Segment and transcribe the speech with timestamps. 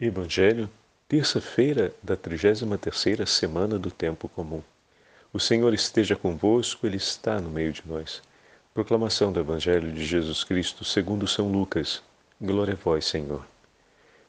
[0.00, 0.70] Evangelho,
[1.08, 4.62] terça-feira da 33ª semana do tempo comum.
[5.32, 8.22] O Senhor esteja convosco, ele está no meio de nós.
[8.72, 12.00] Proclamação do Evangelho de Jesus Cristo, segundo São Lucas.
[12.40, 13.44] Glória a vós, Senhor.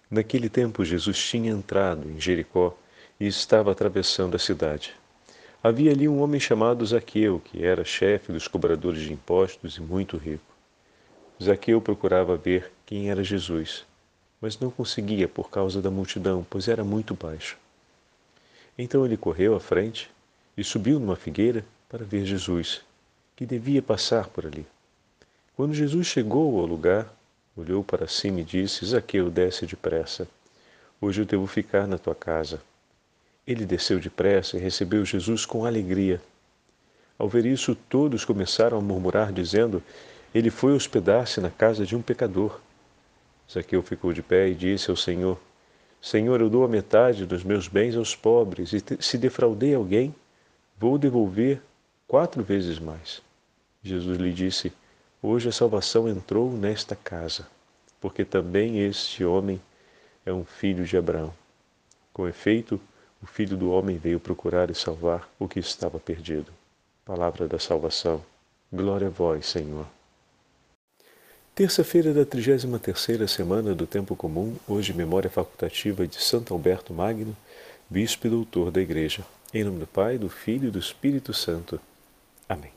[0.09, 2.75] Naquele tempo Jesus tinha entrado em Jericó
[3.19, 4.95] e estava atravessando a cidade.
[5.61, 10.17] Havia ali um homem chamado Zaqueu, que era chefe dos cobradores de impostos e muito
[10.17, 10.51] rico.
[11.39, 13.87] Zaqueu procurava ver quem era Jesus
[14.41, 17.57] mas não conseguia por causa da multidão, pois era muito baixo.
[18.77, 20.09] Então ele correu à frente
[20.55, 22.81] e subiu numa figueira para ver Jesus,
[23.35, 24.65] que devia passar por ali.
[25.55, 27.13] Quando Jesus chegou ao lugar,
[27.55, 30.27] olhou para cima e disse: Zaqueu, desce depressa.
[31.01, 32.61] Hoje eu devo ficar na tua casa.
[33.45, 36.21] Ele desceu depressa e recebeu Jesus com alegria.
[37.17, 39.83] Ao ver isso, todos começaram a murmurar, dizendo:
[40.33, 42.61] Ele foi hospedar-se na casa de um pecador.
[43.51, 45.39] Zaqueu ficou de pé e disse ao Senhor:
[46.01, 50.13] Senhor, eu dou a metade dos meus bens aos pobres, e se defraudei alguém,
[50.77, 51.61] vou devolver
[52.07, 53.21] quatro vezes mais.
[53.83, 54.71] Jesus lhe disse:
[55.21, 57.47] Hoje a salvação entrou nesta casa,
[57.99, 59.59] porque também este homem
[60.25, 61.33] é um filho de Abraão.
[62.13, 62.79] Com efeito,
[63.21, 66.51] o filho do homem veio procurar e salvar o que estava perdido.
[67.03, 68.23] Palavra da salvação.
[68.71, 69.85] Glória a vós, Senhor.
[71.55, 77.35] Terça-feira da 33ª semana do Tempo Comum, hoje memória facultativa de Santo Alberto Magno,
[77.89, 79.25] bispo e doutor da Igreja.
[79.53, 81.79] Em nome do Pai, do Filho e do Espírito Santo.
[82.47, 82.71] Amém.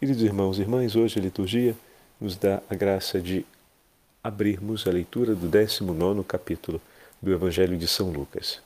[0.00, 1.76] Queridos irmãos e irmãs, hoje a liturgia
[2.20, 3.46] nos dá a graça de
[4.22, 6.80] abrirmos a leitura do 19 capítulo
[7.20, 8.60] do Evangelho de São Lucas.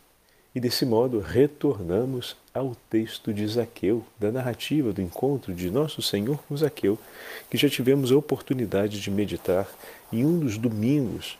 [0.54, 6.38] E desse modo retornamos ao texto de Zaqueu, da narrativa do encontro de Nosso Senhor
[6.48, 6.98] com Zaqueu,
[7.50, 9.68] que já tivemos a oportunidade de meditar
[10.12, 11.38] em um dos domingos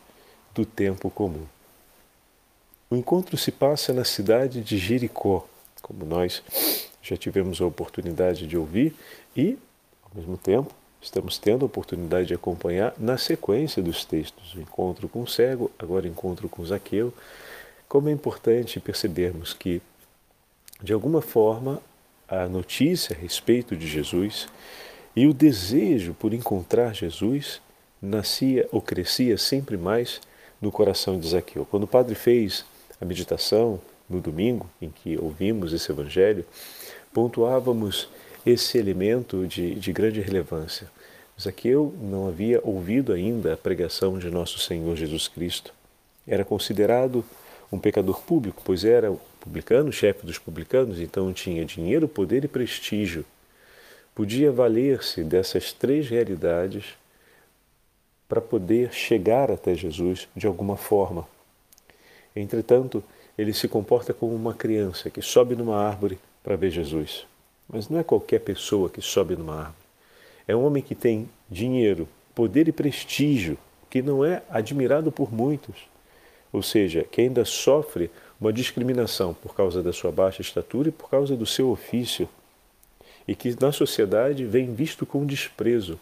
[0.53, 1.45] do tempo comum.
[2.89, 5.47] O encontro se passa na cidade de Jericó,
[5.81, 6.43] como nós
[7.01, 8.95] já tivemos a oportunidade de ouvir
[9.35, 9.57] e,
[10.03, 14.53] ao mesmo tempo, estamos tendo a oportunidade de acompanhar na sequência dos textos.
[14.53, 17.13] O encontro com o cego, agora encontro com Zaqueu,
[17.87, 19.81] como é importante percebermos que,
[20.81, 21.81] de alguma forma,
[22.27, 24.47] a notícia a respeito de Jesus
[25.15, 27.61] e o desejo por encontrar Jesus
[28.01, 30.21] nascia ou crescia sempre mais
[30.61, 31.65] no coração de Zaqueu.
[31.65, 32.65] Quando o padre fez
[33.01, 33.79] a meditação
[34.09, 36.45] no domingo em que ouvimos esse evangelho,
[37.13, 38.09] pontuávamos
[38.45, 40.87] esse elemento de, de grande relevância.
[41.39, 45.73] Zaqueu não havia ouvido ainda a pregação de nosso Senhor Jesus Cristo.
[46.27, 47.23] Era considerado
[47.71, 53.25] um pecador público, pois era publicano, chefe dos publicanos, então tinha dinheiro, poder e prestígio.
[54.15, 56.95] Podia valer-se dessas três realidades
[58.27, 61.27] para poder chegar até Jesus de alguma forma.
[62.35, 63.03] Entretanto,
[63.37, 67.25] ele se comporta como uma criança que sobe numa árvore para ver Jesus.
[67.69, 69.87] Mas não é qualquer pessoa que sobe numa árvore.
[70.47, 73.57] É um homem que tem dinheiro, poder e prestígio,
[73.89, 75.75] que não é admirado por muitos
[76.57, 78.09] ou seja, que ainda sofre
[78.41, 82.27] uma discriminação por causa da sua baixa estatura e por causa do seu ofício,
[83.27, 85.99] e que na sociedade vem visto com desprezo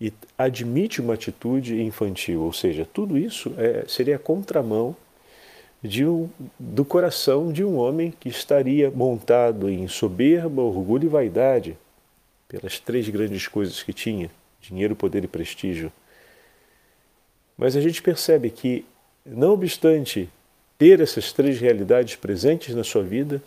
[0.00, 4.96] e admite uma atitude infantil, ou seja, tudo isso é, seria a contramão
[5.84, 11.78] um, do coração de um homem que estaria montado em soberba, orgulho e vaidade,
[12.48, 14.30] pelas três grandes coisas que tinha:
[14.60, 15.92] dinheiro, poder e prestígio.
[17.56, 18.84] Mas a gente percebe que
[19.24, 20.28] não obstante
[20.78, 23.42] ter essas três realidades presentes na sua vida,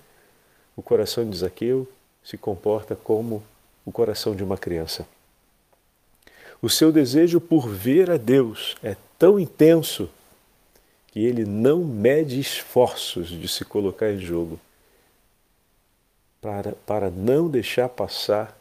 [0.75, 1.87] o coração de Zaqueu
[2.23, 3.43] se comporta como
[3.85, 5.07] o coração de uma criança.
[6.61, 10.09] O seu desejo por ver a Deus é tão intenso
[11.07, 14.59] que ele não mede esforços de se colocar em jogo
[16.41, 18.57] para, para não deixar passar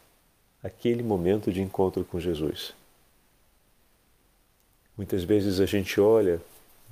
[0.63, 2.73] aquele momento de encontro com Jesus.
[4.97, 6.41] Muitas vezes a gente olha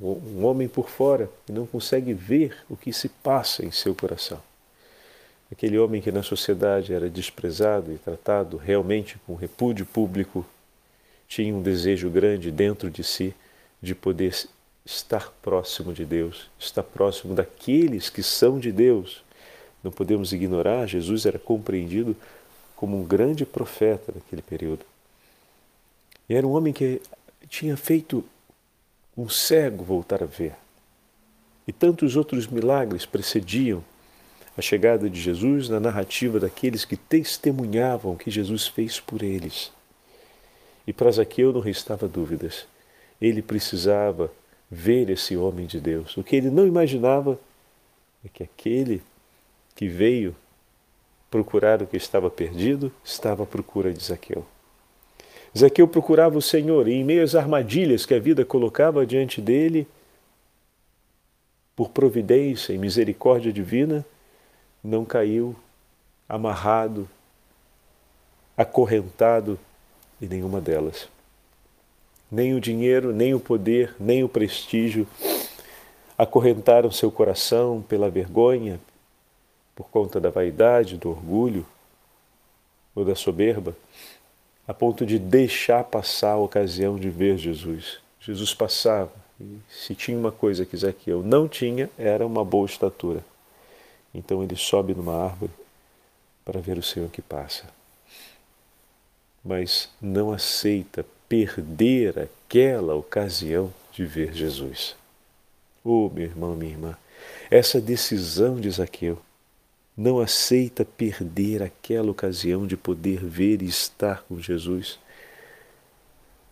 [0.01, 4.41] um homem por fora e não consegue ver o que se passa em seu coração.
[5.51, 10.45] Aquele homem que na sociedade era desprezado e tratado realmente com repúdio público,
[11.27, 13.33] tinha um desejo grande dentro de si
[13.81, 14.35] de poder
[14.85, 19.23] estar próximo de Deus, estar próximo daqueles que são de Deus.
[19.83, 22.15] Não podemos ignorar, Jesus era compreendido
[22.75, 24.85] como um grande profeta naquele período.
[26.27, 27.01] E era um homem que
[27.47, 28.25] tinha feito
[29.17, 30.53] um cego voltar a ver.
[31.67, 33.83] E tantos outros milagres precediam
[34.57, 39.71] a chegada de Jesus na narrativa daqueles que testemunhavam que Jesus fez por eles.
[40.85, 42.65] E para Zaqueu não restava dúvidas.
[43.21, 44.31] Ele precisava
[44.69, 46.17] ver esse homem de Deus.
[46.17, 47.39] O que ele não imaginava
[48.23, 49.01] é que aquele
[49.75, 50.35] que veio
[51.31, 54.45] procurar o que estava perdido estava à procura de Zaqueu.
[55.57, 59.87] Zaqueu procurava o Senhor e, em meio às armadilhas que a vida colocava diante dele,
[61.75, 64.05] por providência e misericórdia divina,
[64.83, 65.55] não caiu
[66.27, 67.07] amarrado,
[68.57, 69.59] acorrentado
[70.21, 71.07] em nenhuma delas.
[72.31, 75.07] Nem o dinheiro, nem o poder, nem o prestígio
[76.17, 78.79] acorrentaram seu coração pela vergonha,
[79.75, 81.65] por conta da vaidade, do orgulho
[82.95, 83.75] ou da soberba
[84.67, 87.99] a ponto de deixar passar a ocasião de ver Jesus.
[88.19, 93.23] Jesus passava, e se tinha uma coisa que Zaqueu não tinha, era uma boa estatura.
[94.13, 95.51] Então ele sobe numa árvore
[96.45, 97.65] para ver o Senhor que passa.
[99.43, 104.95] Mas não aceita perder aquela ocasião de ver Jesus.
[105.83, 106.97] Oh, meu irmão, minha irmã,
[107.51, 109.19] essa decisão de Zaqueu
[109.95, 114.99] não aceita perder aquela ocasião de poder ver e estar com Jesus.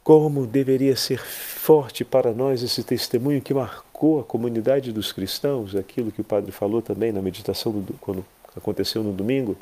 [0.04, 6.12] Como deveria ser forte para nós esse testemunho que marcou a comunidade dos cristãos, aquilo
[6.12, 9.58] que o padre falou também na meditação do, quando aconteceu no domingo.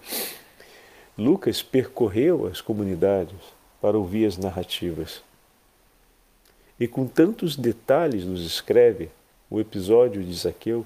[1.18, 3.36] Lucas percorreu as comunidades
[3.82, 5.22] para ouvir as narrativas.
[6.80, 9.10] E com tantos detalhes nos escreve
[9.50, 10.86] o episódio de Zaqueu,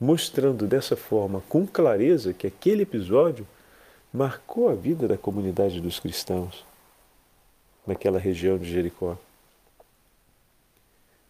[0.00, 3.46] mostrando dessa forma, com clareza, que aquele episódio
[4.12, 6.64] marcou a vida da comunidade dos cristãos
[7.86, 9.16] naquela região de Jericó.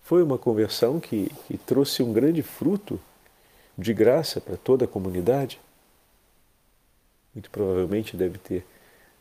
[0.02, 3.00] Foi uma conversão que, que trouxe um grande fruto
[3.76, 5.60] de graça para toda a comunidade.
[7.34, 8.64] Muito provavelmente deve ter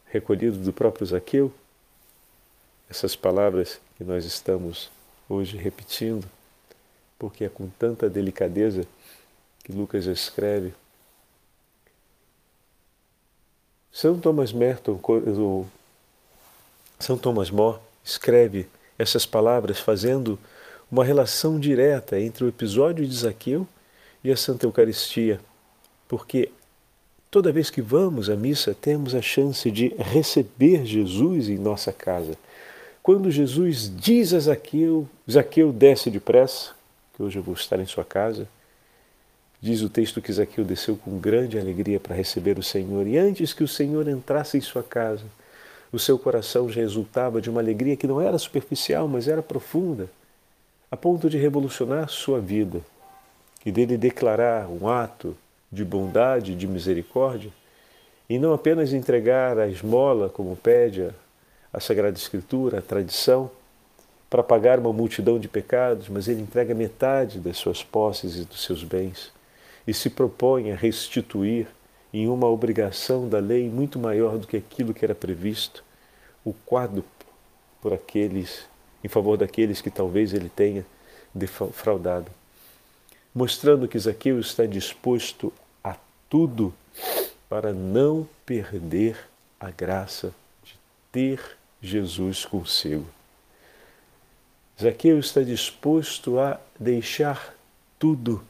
[0.05, 1.53] recolhido do próprio Zaqueu
[2.89, 4.89] essas palavras que nós estamos
[5.27, 6.25] hoje repetindo,
[7.19, 8.87] porque é com tanta delicadeza
[9.67, 10.73] que Lucas escreve.
[13.91, 14.97] São Thomas Merton,
[16.97, 18.65] São Thomas More escreve
[18.97, 20.39] essas palavras fazendo
[20.89, 23.67] uma relação direta entre o episódio de Zaqueu
[24.23, 25.41] e a Santa Eucaristia,
[26.07, 26.49] porque
[27.29, 32.37] toda vez que vamos à missa temos a chance de receber Jesus em nossa casa.
[33.03, 36.71] Quando Jesus diz a Zaqueu, Zaqueu desce depressa,
[37.13, 38.47] que hoje eu vou estar em sua casa,
[39.59, 43.53] Diz o texto que Zaqueu desceu com grande alegria para receber o Senhor, e antes
[43.53, 45.23] que o Senhor entrasse em sua casa,
[45.91, 50.09] o seu coração já exultava de uma alegria que não era superficial, mas era profunda,
[50.91, 52.81] a ponto de revolucionar sua vida
[53.65, 55.35] e dele declarar um ato
[55.71, 57.51] de bondade de misericórdia,
[58.29, 61.09] e não apenas entregar a esmola, como pede
[61.73, 63.49] a Sagrada Escritura, a tradição,
[64.29, 68.63] para pagar uma multidão de pecados, mas ele entrega metade das suas posses e dos
[68.63, 69.35] seus bens
[69.87, 71.67] e se propõe a restituir
[72.13, 75.83] em uma obrigação da lei muito maior do que aquilo que era previsto,
[76.43, 77.03] o quadro
[77.81, 78.65] por aqueles,
[79.03, 80.85] em favor daqueles que talvez ele tenha
[81.33, 82.29] defraudado,
[83.33, 85.53] mostrando que Zaqueu está disposto
[85.83, 85.95] a
[86.29, 86.73] tudo
[87.47, 89.17] para não perder
[89.59, 90.73] a graça de
[91.11, 91.39] ter
[91.81, 93.05] Jesus consigo.
[94.81, 97.55] Zaqueu está disposto a deixar
[97.99, 98.43] tudo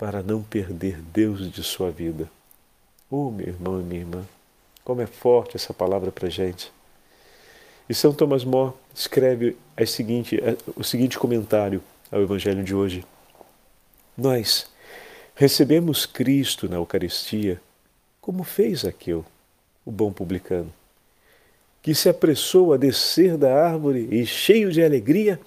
[0.00, 2.26] para não perder Deus de sua vida.
[3.10, 4.24] Oh, meu irmão e minha irmã,
[4.82, 6.72] como é forte essa palavra para a gente.
[7.86, 10.40] E São Thomas More escreve seguinte,
[10.74, 13.04] o seguinte comentário ao Evangelho de hoje.
[14.16, 14.70] Nós
[15.34, 17.60] recebemos Cristo na Eucaristia
[18.22, 19.22] como fez Aqueu,
[19.84, 20.72] o bom publicano,
[21.82, 25.38] que se apressou a descer da árvore e, cheio de alegria,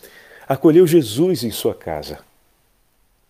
[0.48, 2.20] acolheu Jesus em sua casa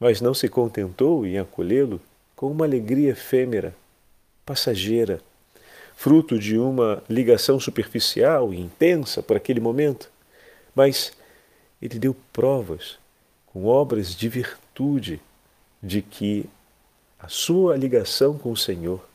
[0.03, 2.01] mas não se contentou em acolhê-lo
[2.36, 3.74] com uma alegria efêmera,
[4.45, 5.22] passageira,
[5.95, 10.12] fruto de uma ligação superficial e intensa por aquele momento,
[10.75, 11.13] mas
[11.81, 13.00] ele deu provas
[13.45, 15.22] com obras de virtude
[15.81, 16.50] de que
[17.17, 19.07] a sua ligação com o Senhor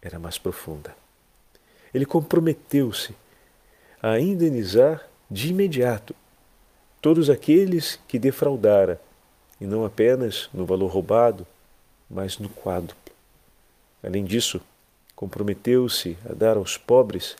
[0.00, 0.96] era mais profunda.
[1.92, 3.14] Ele comprometeu-se
[4.02, 6.16] a indenizar de imediato
[7.02, 8.98] todos aqueles que defraudara
[9.60, 11.46] e não apenas no valor roubado,
[12.08, 13.12] mas no quádruplo.
[14.02, 14.60] Além disso,
[15.14, 17.36] comprometeu-se a dar aos pobres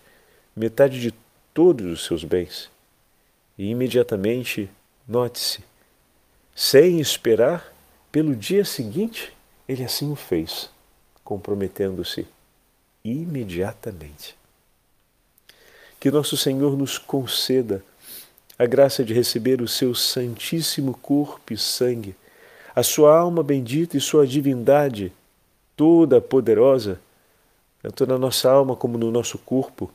[0.54, 1.14] metade de
[1.52, 2.70] todos os seus bens.
[3.58, 4.68] E imediatamente,
[5.06, 5.62] note-se,
[6.54, 7.72] sem esperar,
[8.10, 9.32] pelo dia seguinte,
[9.68, 10.70] ele assim o fez,
[11.22, 12.26] comprometendo-se
[13.04, 14.36] imediatamente.
[16.00, 17.84] Que nosso Senhor nos conceda
[18.58, 22.14] a graça de receber o seu santíssimo corpo e sangue,
[22.74, 25.12] a sua alma bendita e sua divindade
[25.76, 26.98] toda poderosa,
[27.82, 29.90] tanto na nossa alma como no nosso corpo,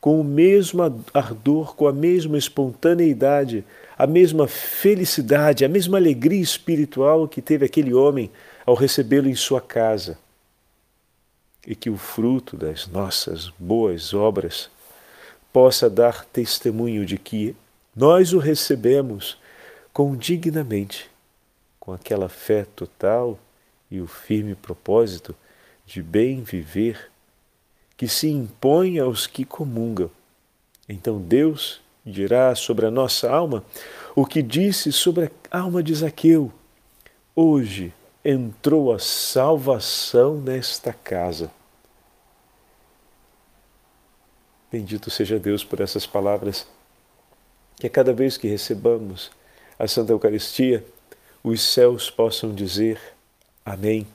[0.00, 0.82] com o mesmo
[1.14, 3.64] ardor, com a mesma espontaneidade,
[3.96, 8.30] a mesma felicidade, a mesma alegria espiritual que teve aquele homem
[8.64, 10.18] ao recebê-lo em sua casa.
[11.66, 14.70] E que o fruto das nossas boas obras
[15.52, 17.54] possa dar testemunho de que
[17.94, 19.38] nós o recebemos
[19.92, 21.10] com dignamente,
[21.78, 23.38] com aquela fé total
[23.90, 25.34] e o firme propósito
[25.84, 27.10] de bem viver
[27.96, 30.10] que se impõe aos que comungam.
[30.88, 33.64] Então Deus dirá sobre a nossa alma
[34.14, 36.52] o que disse sobre a alma de Zaqueu.
[37.34, 37.92] Hoje
[38.24, 41.50] entrou a salvação nesta casa.
[44.70, 46.66] Bendito seja Deus por essas palavras,
[47.80, 49.30] que a cada vez que recebamos
[49.78, 50.84] a Santa Eucaristia,
[51.42, 53.00] os céus possam dizer
[53.64, 54.06] Amém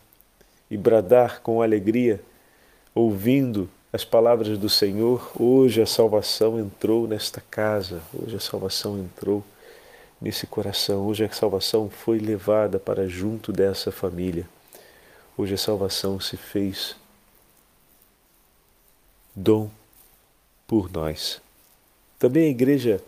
[0.69, 2.21] e bradar com alegria,
[2.93, 9.43] ouvindo as palavras do Senhor, hoje a salvação entrou nesta casa, hoje a salvação entrou
[10.21, 14.47] nesse coração, hoje a salvação foi levada para junto dessa família,
[15.35, 16.95] hoje a salvação se fez
[19.35, 19.69] dom
[20.67, 21.41] por nós.
[22.19, 23.01] Também a igreja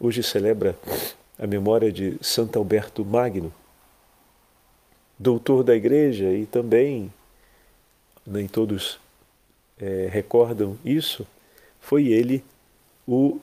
[0.00, 0.76] hoje celebra
[1.38, 3.52] a memória de Santo Alberto Magno,
[5.18, 7.12] doutor da igreja e também
[8.26, 8.98] nem todos
[9.78, 11.26] é, recordam isso,
[11.80, 12.44] foi ele
[13.06, 13.40] o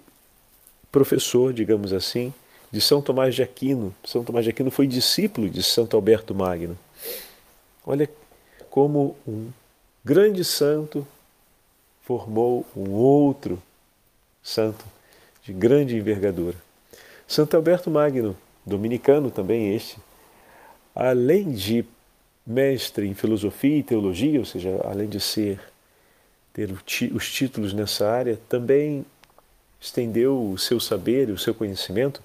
[0.92, 2.34] professor, digamos assim,
[2.72, 3.94] de São Tomás de Aquino.
[4.04, 6.78] São Tomás de Aquino foi discípulo de Santo Alberto Magno.
[7.86, 8.10] Olha
[8.70, 9.50] como um
[10.04, 11.08] grande santo
[12.02, 13.62] formou um outro
[14.44, 14.86] santo
[15.46, 16.58] de grande envergadura.
[17.28, 18.36] Santo Alberto Magno,
[18.66, 19.98] dominicano também este,
[20.96, 21.86] além de
[22.46, 25.60] mestre em filosofia e teologia, ou seja, além de ser
[26.52, 29.06] ter os títulos nessa área, também
[29.80, 32.24] estendeu o seu saber e o seu conhecimento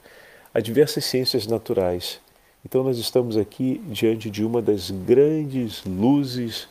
[0.55, 2.21] a diversas ciências naturais.
[2.65, 6.69] Então, nós estamos aqui diante de uma das grandes luzes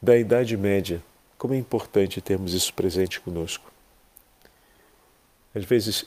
[0.00, 1.02] da Idade Média.
[1.36, 3.77] Como é importante termos isso presente conosco.
[5.54, 6.04] Às vezes,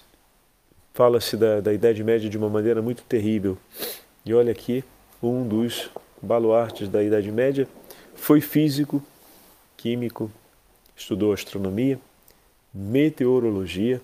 [0.93, 3.57] fala-se da, da Idade Média de uma maneira muito terrível.
[4.25, 4.83] E olha aqui,
[5.21, 5.89] um dos
[6.21, 7.67] baluartes da Idade Média
[8.15, 9.01] foi físico,
[9.75, 10.31] químico,
[11.01, 11.99] Estudou astronomia,
[12.71, 13.99] meteorologia,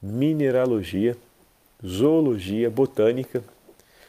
[0.00, 1.16] mineralogia,
[1.84, 3.42] zoologia, botânica.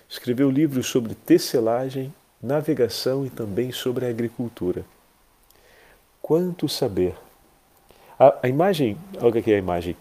[0.08, 4.86] Escreveu livros sobre tecelagem, navegação e também sobre agricultura.
[6.22, 7.16] Quanto saber!
[8.20, 9.98] A, a imagem, olha aqui a imagem.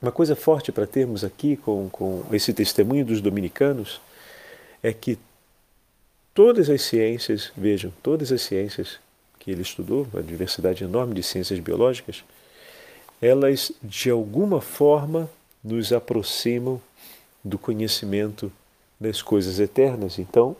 [0.00, 4.00] Uma coisa forte para termos aqui com, com esse testemunho dos dominicanos
[4.82, 5.18] é que
[6.34, 8.98] todas as ciências, vejam, todas as ciências
[9.38, 12.22] que ele estudou, uma diversidade enorme de ciências biológicas,
[13.22, 15.30] elas de alguma forma
[15.64, 16.80] nos aproximam
[17.42, 18.52] do conhecimento
[19.00, 20.18] das coisas eternas.
[20.18, 20.56] Então,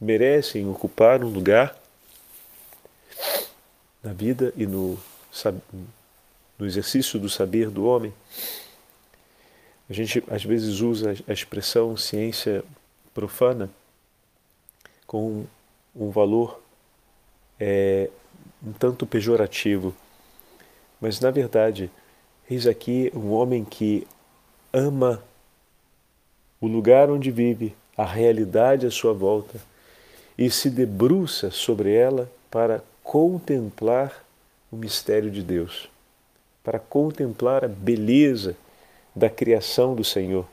[0.00, 1.76] merecem ocupar um lugar
[4.02, 4.98] na vida e no,
[6.60, 8.12] no exercício do saber do homem.
[9.88, 12.62] A gente às vezes usa a expressão ciência
[13.12, 13.68] profana
[15.06, 15.44] com
[15.96, 16.62] um valor
[17.58, 18.08] é,
[18.64, 19.94] um tanto pejorativo.
[21.00, 21.90] Mas, na verdade,
[22.48, 24.06] eis aqui um homem que
[24.72, 25.22] ama
[26.60, 29.60] o lugar onde vive, a realidade à sua volta,
[30.38, 34.24] e se debruça sobre ela para contemplar
[34.70, 35.89] o mistério de Deus,
[36.62, 38.56] para contemplar a beleza
[39.14, 40.46] da criação do Senhor.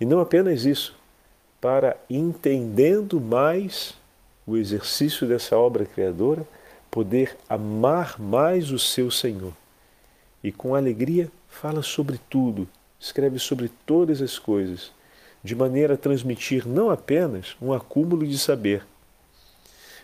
[0.00, 0.96] E não apenas isso,
[1.60, 3.94] para entendendo mais
[4.46, 6.46] o exercício dessa obra criadora,
[6.90, 9.52] poder amar mais o seu Senhor.
[10.42, 12.68] E com alegria fala sobre tudo,
[13.00, 14.92] escreve sobre todas as coisas,
[15.42, 18.84] de maneira a transmitir não apenas um acúmulo de saber,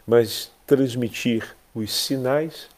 [0.06, 2.68] mas transmitir os sinais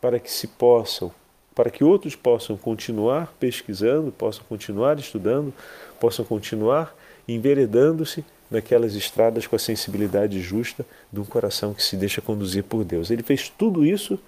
[0.00, 1.12] para que se possam,
[1.54, 5.52] para que outros possam continuar pesquisando, possam continuar estudando,
[6.00, 6.96] possam continuar
[7.28, 12.84] enveredando-se naquelas estradas com a sensibilidade justa de um coração que se deixa conduzir por
[12.84, 13.10] Deus.
[13.10, 14.18] Ele fez tudo isso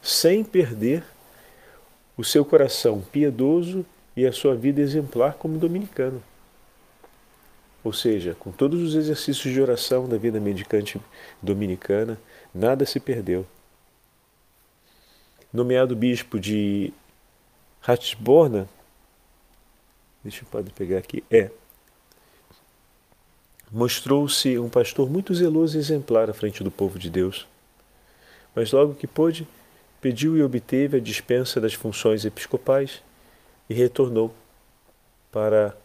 [0.00, 1.04] sem perder
[2.16, 3.84] o seu coração piedoso
[4.16, 6.22] e a sua vida exemplar como dominicano.
[7.82, 11.00] Ou seja, com todos os exercícios de oração da vida medicante
[11.40, 12.18] dominicana,
[12.54, 13.44] nada se perdeu.
[15.52, 16.92] Nomeado bispo de
[17.80, 18.68] Ratisborna,
[20.22, 21.50] deixa o padre pegar aqui, é.
[23.70, 27.46] Mostrou-se um pastor muito zeloso e exemplar à frente do povo de Deus.
[28.54, 29.46] Mas logo que pôde,
[30.00, 33.02] pediu e obteve a dispensa das funções episcopais
[33.68, 34.34] e retornou
[35.30, 35.76] para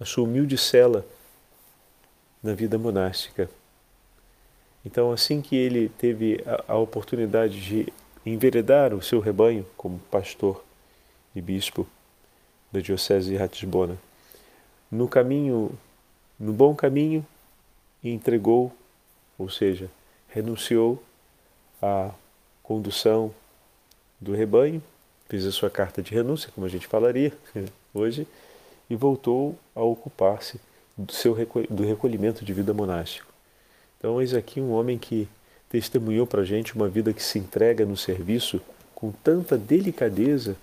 [0.00, 1.04] a sua humilde cela
[2.42, 3.48] na vida monástica.
[4.84, 7.92] Então, assim que ele teve a, a oportunidade de
[8.32, 10.64] enveredar o seu rebanho como pastor
[11.34, 11.86] e bispo
[12.72, 13.96] da diocese de Ratisbona,
[14.90, 15.70] no caminho,
[16.38, 17.24] no bom caminho,
[18.02, 18.72] entregou,
[19.38, 19.90] ou seja,
[20.28, 21.02] renunciou
[21.80, 22.10] à
[22.62, 23.34] condução
[24.20, 24.82] do rebanho,
[25.28, 27.32] fez a sua carta de renúncia, como a gente falaria
[27.94, 28.26] hoje,
[28.90, 30.60] e voltou a ocupar-se
[30.96, 31.36] do, seu,
[31.70, 33.32] do recolhimento de vida monástico.
[33.98, 35.28] Então, eis aqui um homem que
[35.68, 38.60] testemunhou para a gente uma vida que se entrega no serviço
[38.94, 40.56] com tanta delicadeza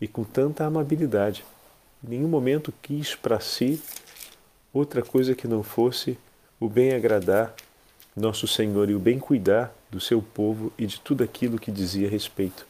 [0.00, 1.44] e com tanta amabilidade.
[2.04, 3.80] Em nenhum momento quis para si
[4.72, 6.18] outra coisa que não fosse
[6.58, 7.54] o bem agradar
[8.16, 12.08] nosso Senhor e o bem cuidar do seu povo e de tudo aquilo que dizia
[12.08, 12.66] respeito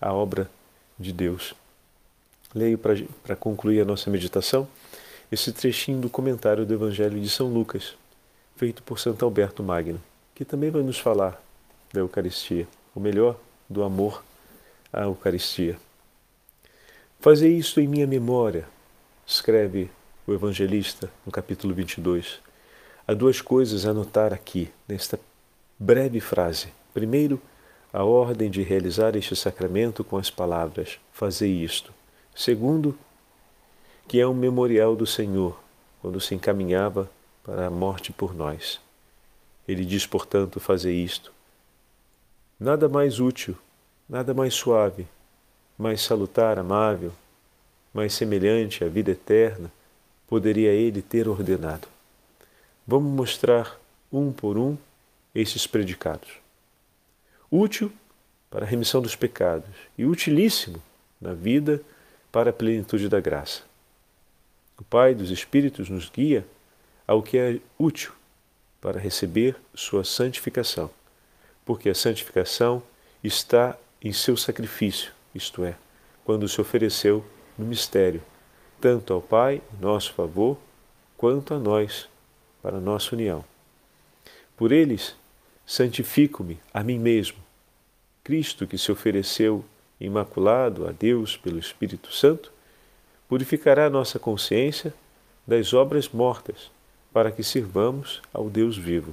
[0.00, 0.50] à obra
[0.98, 1.54] de Deus.
[2.54, 4.66] Leio para concluir a nossa meditação
[5.30, 7.94] esse trechinho do comentário do Evangelho de São Lucas,
[8.56, 10.00] feito por Santo Alberto Magno,
[10.38, 11.42] que também vai nos falar
[11.92, 13.36] da Eucaristia, ou melhor,
[13.68, 14.22] do amor
[14.92, 15.76] à Eucaristia.
[17.18, 18.64] Fazei isto em minha memória,
[19.26, 19.90] escreve
[20.28, 22.38] o evangelista no capítulo 22.
[23.04, 25.18] Há duas coisas a notar aqui, nesta
[25.76, 26.68] breve frase.
[26.94, 27.42] Primeiro,
[27.92, 31.92] a ordem de realizar este sacramento com as palavras: Fazei isto.
[32.32, 32.96] Segundo,
[34.06, 35.58] que é um memorial do Senhor
[36.00, 37.10] quando se encaminhava
[37.42, 38.78] para a morte por nós.
[39.68, 41.30] Ele diz, portanto, fazer isto.
[42.58, 43.54] Nada mais útil,
[44.08, 45.06] nada mais suave,
[45.76, 47.12] mais salutar, amável,
[47.92, 49.70] mais semelhante à vida eterna,
[50.26, 51.86] poderia ele ter ordenado.
[52.86, 53.78] Vamos mostrar
[54.10, 54.76] um por um
[55.34, 56.30] esses predicados.
[57.50, 57.92] Útil
[58.50, 60.82] para a remissão dos pecados e utilíssimo
[61.20, 61.82] na vida
[62.32, 63.62] para a plenitude da graça.
[64.78, 66.46] O Pai dos Espíritos nos guia
[67.06, 68.12] ao que é útil
[68.80, 70.90] para receber sua santificação,
[71.64, 72.82] porque a santificação
[73.22, 75.74] está em seu sacrifício, isto é,
[76.24, 77.24] quando se ofereceu
[77.56, 78.22] no mistério,
[78.80, 80.56] tanto ao Pai em nosso favor,
[81.16, 82.08] quanto a nós
[82.62, 83.44] para nossa união.
[84.56, 85.16] Por eles,
[85.66, 87.38] santifico-me a mim mesmo.
[88.22, 89.64] Cristo, que se ofereceu
[90.00, 92.52] imaculado a Deus pelo Espírito Santo,
[93.28, 94.94] purificará nossa consciência
[95.46, 96.70] das obras mortas,
[97.18, 99.12] para que sirvamos ao Deus vivo.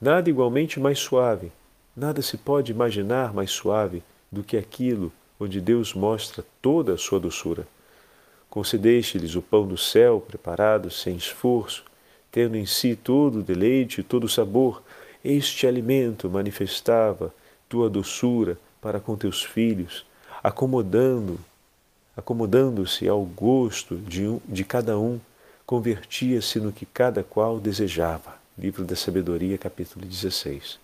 [0.00, 1.52] Nada igualmente mais suave,
[1.96, 7.20] nada se pode imaginar mais suave do que aquilo onde Deus mostra toda a sua
[7.20, 7.68] doçura.
[8.50, 11.84] Concedeste-lhes o pão do céu preparado sem esforço,
[12.32, 14.82] tendo em si todo o deleite e todo o sabor.
[15.24, 17.32] Este alimento manifestava
[17.68, 20.04] tua doçura para com teus filhos,
[20.42, 21.38] acomodando,
[22.16, 25.20] acomodando-se ao gosto de, um, de cada um,
[25.72, 28.34] convertia-se no que cada qual desejava.
[28.58, 30.78] Livro da Sabedoria, capítulo 16.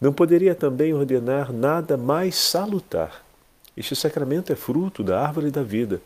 [0.00, 3.24] Não poderia também ordenar nada mais salutar.
[3.76, 6.00] Este sacramento é fruto da árvore da vida.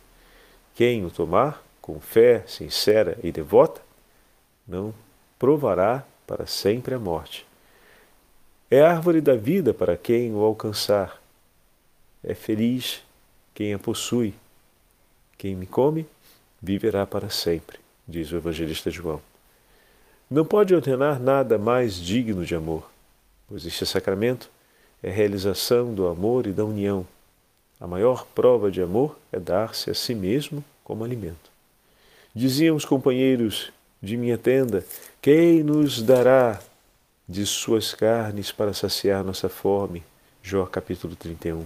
[0.75, 3.83] Quem o tomar com fé sincera e devota,
[4.67, 4.95] não
[5.39, 7.47] provará para sempre a morte.
[8.71, 11.21] É árvore da vida para quem o alcançar.
[12.25, 13.03] É feliz
[13.53, 14.33] quem a possui.
[15.37, 16.07] Quem me come,
[16.63, 17.79] viverá para sempre,
[18.11, 19.21] diz o evangelista João.
[20.29, 22.91] Não pode ordenar nada mais digno de amor,
[23.49, 24.51] pois este sacramento
[25.03, 27.07] é a realização do amor e da união.
[27.81, 31.51] A maior prova de amor é dar-se a si mesmo como alimento.
[32.35, 34.85] Diziam os companheiros de minha tenda:
[35.23, 36.61] Quem nos dará
[37.29, 40.03] de suas carnes para saciar nossa fome.
[40.43, 41.65] Jó capítulo 31.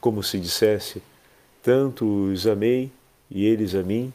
[0.00, 1.02] Como se dissesse:
[1.62, 2.92] Tanto os amei
[3.30, 4.12] e eles a mim,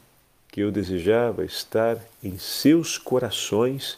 [0.57, 3.95] que eu desejava estar em seus corações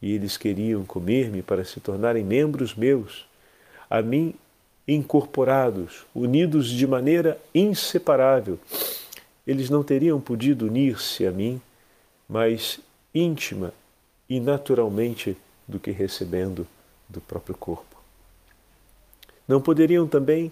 [0.00, 3.26] e eles queriam comer-me para se tornarem membros meus,
[3.90, 4.34] a mim
[4.88, 8.58] incorporados, unidos de maneira inseparável.
[9.46, 11.60] Eles não teriam podido unir-se a mim,
[12.26, 12.80] mas
[13.14, 13.74] íntima
[14.30, 15.36] e naturalmente
[15.68, 16.66] do que recebendo
[17.06, 18.00] do próprio corpo.
[19.46, 20.50] Não poderiam também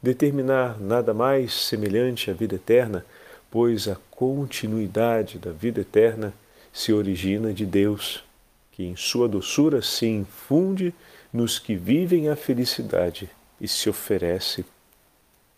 [0.00, 3.04] determinar nada mais semelhante à vida eterna,
[3.52, 6.32] pois a continuidade da vida eterna
[6.72, 8.24] se origina de Deus,
[8.72, 10.94] que em sua doçura se infunde
[11.30, 13.28] nos que vivem a felicidade
[13.60, 14.64] e se oferece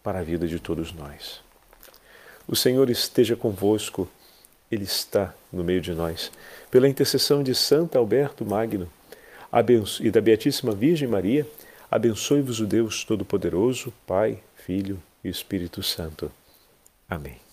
[0.02, 1.40] para a vida de todos nós.
[2.48, 4.08] O Senhor esteja convosco,
[4.68, 6.32] Ele está no meio de nós.
[6.72, 8.90] Pela intercessão de Santo Alberto Magno
[10.00, 11.46] e da Beatíssima Virgem Maria,
[11.88, 16.28] abençoe-vos o Deus Todo-Poderoso, Pai, Filho e Espírito Santo.
[17.08, 17.43] Amém.